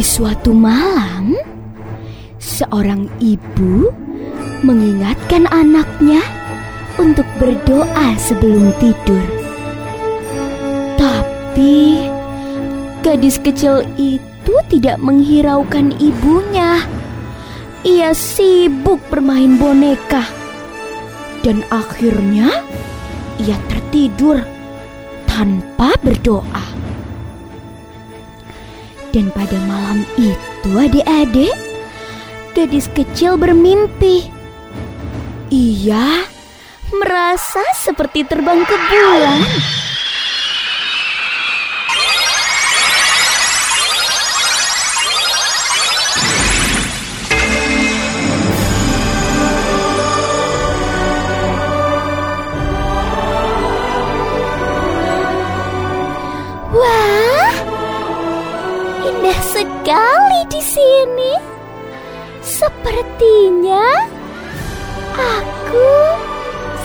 [0.00, 1.36] Di suatu malam,
[2.40, 3.92] seorang ibu
[4.64, 6.24] mengingatkan anaknya
[6.96, 9.20] untuk berdoa sebelum tidur.
[10.96, 12.08] Tapi
[13.04, 16.80] gadis kecil itu tidak menghiraukan ibunya.
[17.84, 20.24] Ia sibuk bermain boneka.
[21.44, 22.64] Dan akhirnya
[23.36, 24.40] ia tertidur
[25.28, 26.79] tanpa berdoa.
[29.10, 31.50] Dan pada malam itu adik-adik,
[32.54, 34.30] gadis kecil bermimpi.
[35.50, 36.30] Ia
[36.94, 39.42] merasa seperti terbang ke bulan.
[59.90, 61.32] Sekali di sini.
[62.46, 64.06] Sepertinya
[65.18, 65.90] aku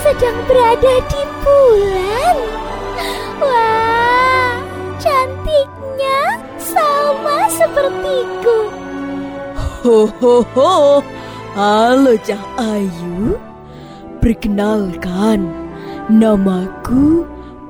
[0.02, 2.36] sedang berada di bulan.
[3.38, 4.58] Wah,
[4.98, 8.74] cantiknya sama sepertiku.
[9.86, 10.74] Ho ho ho.
[11.54, 13.38] Halo Cah Ayu.
[14.18, 15.46] Perkenalkan,
[16.10, 17.22] namaku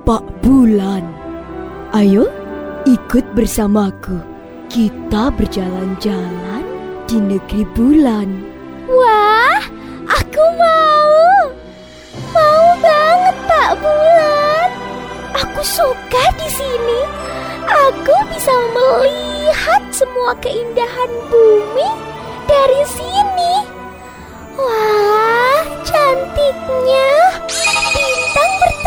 [0.08, 1.04] Pak Bulan.
[1.92, 2.24] Ayo,
[2.88, 4.35] ikut bersamaku.
[4.76, 6.68] Kita berjalan-jalan
[7.08, 8.28] di negeri bulan.
[8.92, 9.64] Wah,
[10.04, 11.48] aku mau.
[12.36, 14.68] Mau banget Pak Bulan.
[15.32, 17.08] Aku suka di sini.
[17.72, 21.90] Aku bisa melihat semua keindahan bumi
[22.44, 23.56] dari sini.
[24.60, 27.12] Wah, cantiknya.
[27.96, 28.85] Bintang bertebaran.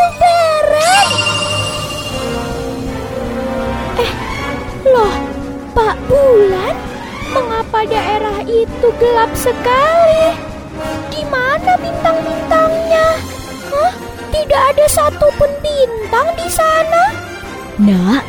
[8.99, 10.35] Gelap sekali?
[11.07, 13.07] Di mana bintang-bintangnya?
[13.71, 13.93] Hah?
[14.29, 17.03] Tidak ada satupun bintang di sana?
[17.79, 18.23] Nak,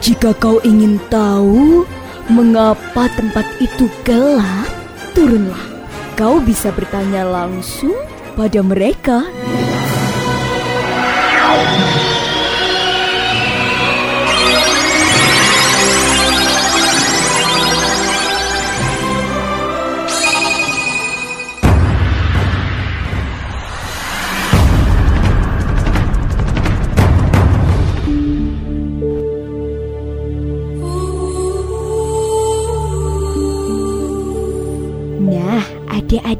[0.00, 1.84] jika kau ingin tahu
[2.32, 4.66] mengapa tempat itu gelap,
[5.12, 5.62] turunlah.
[6.16, 7.94] Kau bisa bertanya langsung
[8.34, 9.28] pada mereka.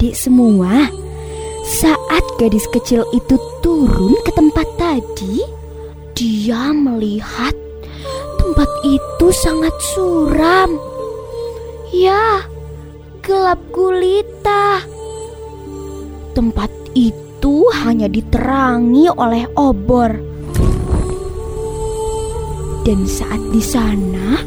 [0.06, 0.86] Adik-adik semua,
[1.66, 5.42] saat gadis kecil itu turun ke tempat tadi,
[6.14, 7.50] dia melihat
[8.38, 10.78] tempat itu sangat suram.
[11.90, 12.46] Ya,
[13.18, 14.86] gelap gulita.
[16.38, 20.14] Tempat itu hanya diterangi oleh obor.
[22.86, 24.38] Dan saat di sana,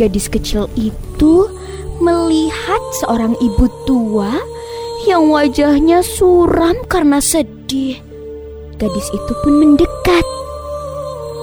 [0.00, 1.44] gadis kecil itu
[2.00, 4.32] melihat seorang ibu tua
[5.08, 8.00] yang wajahnya suram karena sedih.
[8.80, 10.26] Gadis itu pun mendekat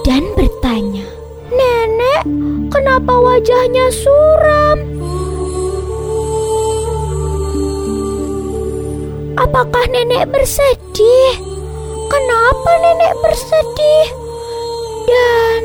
[0.02, 1.06] dan bertanya,
[1.50, 2.22] "Nenek,
[2.70, 4.78] kenapa wajahnya suram?
[9.38, 11.38] Apakah nenek bersedih?
[12.10, 14.06] Kenapa nenek bersedih?
[15.06, 15.60] Dan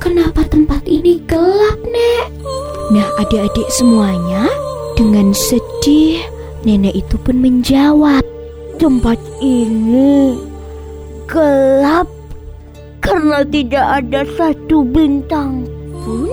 [0.00, 2.26] kenapa tempat ini gelap, Nek?"
[2.90, 4.48] Nah, adik-adik semuanya
[4.96, 6.24] dengan sedih,
[6.66, 8.24] nenek itu pun menjawab,
[8.76, 10.36] "Tempat ini
[11.30, 12.10] gelap
[13.00, 15.64] karena tidak ada satu bintang
[16.04, 16.30] pun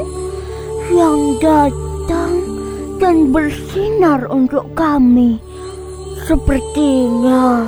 [0.91, 2.33] yang datang
[2.97, 5.38] dan bersinar untuk kami.
[6.25, 7.63] Sepertinya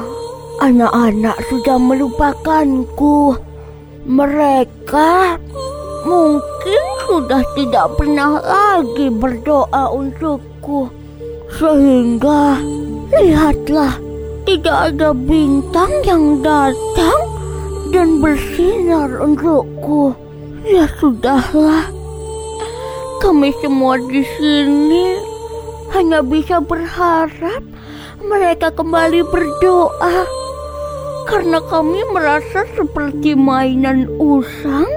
[0.60, 3.38] anak-anak sudah melupakanku.
[4.10, 5.38] Mereka
[6.04, 10.99] mungkin sudah tidak pernah lagi berdoa untukku.
[11.58, 12.62] Sehingga
[13.10, 13.98] lihatlah,
[14.46, 17.22] tidak ada bintang yang datang
[17.90, 20.14] dan bersinar untukku.
[20.62, 21.90] Ya sudahlah,
[23.24, 25.18] kami semua di sini
[25.96, 27.66] hanya bisa berharap
[28.22, 30.28] mereka kembali berdoa
[31.30, 34.90] karena kami merasa seperti mainan usang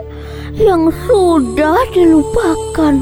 [0.56, 3.00] yang sudah dilupakan.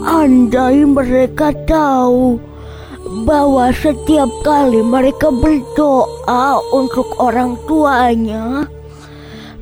[0.00, 2.49] Andai mereka tahu
[3.26, 8.66] bahwa setiap kali mereka berdoa untuk orang tuanya,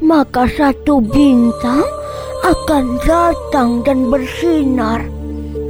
[0.04, 1.84] maka satu bintang
[2.44, 5.02] akan datang dan bersinar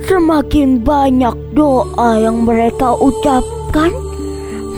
[0.09, 3.93] Semakin banyak doa yang mereka ucapkan,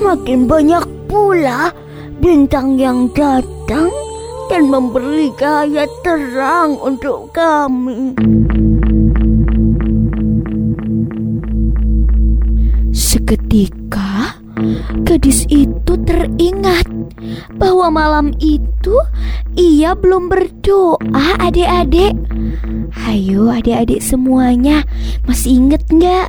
[0.02, 1.70] makin banyak pula
[2.18, 3.94] bintang yang datang
[4.50, 8.10] dan memberi cahaya terang untuk kami.
[13.30, 14.42] Seketika,
[15.06, 16.82] gadis itu teringat
[17.62, 18.98] bahwa malam itu
[19.54, 22.18] ia belum berdoa adik-adik.
[22.90, 24.82] Hayo adik-adik semuanya,
[25.30, 26.26] masih inget nggak?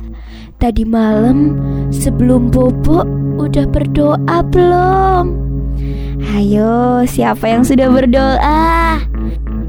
[0.62, 1.58] Tadi malam
[1.90, 3.02] sebelum bobo
[3.34, 5.26] udah berdoa belum?
[6.30, 9.02] Hayo, siapa yang sudah berdoa?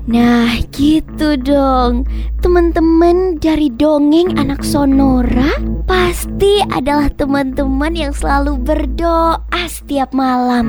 [0.04, 2.04] Nah, gitu dong.
[2.44, 5.56] Teman-teman dari dongeng anak Sonora
[5.88, 9.40] pasti adalah teman-teman yang selalu berdoa
[9.72, 10.68] setiap malam.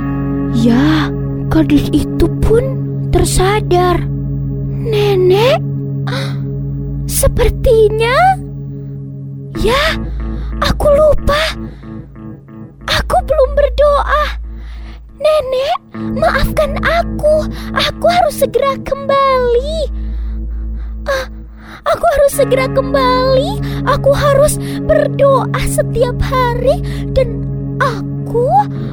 [0.54, 1.10] Ya,
[1.50, 2.62] gadis itu pun
[3.10, 4.06] tersadar.
[4.84, 5.58] Nenek,
[7.10, 8.38] sepertinya
[9.58, 9.98] ya,
[10.62, 11.58] aku lupa.
[18.04, 19.76] Aku harus segera kembali.
[21.08, 21.24] Ah,
[21.88, 23.80] aku harus segera kembali.
[23.88, 26.84] Aku harus berdoa setiap hari
[27.16, 27.48] dan
[27.80, 28.44] aku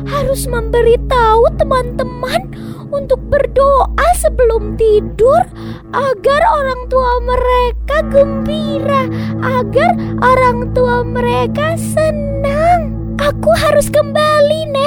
[0.07, 2.55] harus memberitahu teman-teman
[2.87, 5.43] untuk berdoa sebelum tidur
[5.91, 9.11] agar orang tua mereka gembira,
[9.43, 9.91] agar
[10.23, 12.95] orang tua mereka senang.
[13.19, 14.80] Aku harus kembali, Nek.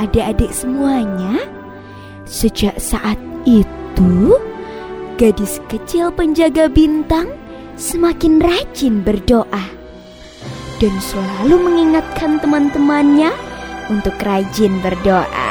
[0.00, 1.44] Adik-adik semuanya,
[2.24, 4.36] sejak saat itu
[5.20, 7.28] gadis kecil penjaga bintang
[7.76, 9.64] semakin rajin berdoa
[10.80, 13.28] dan selalu mengingatkan teman-temannya
[13.92, 15.49] untuk rajin berdoa.